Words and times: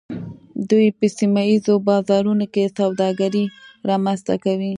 دوی 0.69 0.87
په 0.97 1.05
سیمه 1.17 1.43
ایزو 1.49 1.75
بازارونو 1.87 2.45
کې 2.53 2.73
سوداګري 2.77 3.45
رامنځته 3.89 4.35
کوي 4.43 4.69